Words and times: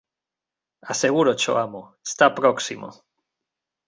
Asegúrocho, 0.93 1.51
amo: 1.65 1.83
está 2.09 2.27
próximo. 2.39 2.89